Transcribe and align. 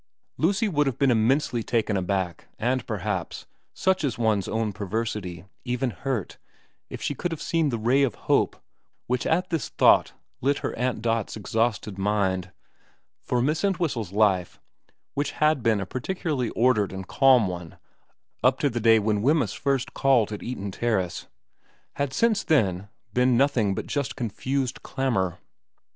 Lucy 0.39 0.67
would 0.67 0.87
have 0.87 0.97
been 0.97 1.11
immensely 1.11 1.61
taken 1.61 1.95
aback, 1.95 2.47
and 2.57 2.87
perhaps, 2.87 3.45
such 3.71 4.03
is 4.03 4.17
one's 4.17 4.49
perversity, 4.73 5.45
even 5.63 5.91
hurt, 5.91 6.39
if 6.89 6.99
she 7.03 7.13
could 7.13 7.31
have 7.31 7.39
seen 7.39 7.69
the 7.69 7.77
ray 7.77 8.01
of 8.01 8.15
hope 8.25 8.55
which 9.05 9.27
at 9.27 9.51
this 9.51 9.69
thought 9.69 10.13
lit 10.41 10.57
her 10.65 10.75
Aunt 10.75 11.03
Dot's 11.03 11.37
exhausted 11.37 11.99
mind; 11.99 12.51
for 13.21 13.43
Miss 13.43 13.63
Entwhistle's 13.63 14.11
life, 14.11 14.59
which 15.13 15.33
had 15.33 15.61
been 15.61 15.79
a 15.79 15.85
particularly 15.85 16.49
ordered 16.55 16.91
and 16.91 17.07
calm 17.07 17.47
one 17.47 17.77
up 18.43 18.57
to 18.57 18.71
the 18.71 18.79
day 18.79 18.97
when 18.97 19.21
Wemyss 19.21 19.53
first 19.53 19.93
called 19.93 20.31
at 20.31 20.41
Eaton 20.41 20.71
Terrace, 20.71 21.27
had 21.97 22.11
since 22.11 22.41
then 22.43 22.87
been 23.13 23.37
nothing 23.37 23.75
but 23.75 23.85
just 23.85 24.15
confused 24.15 24.81
clamour. 24.81 25.37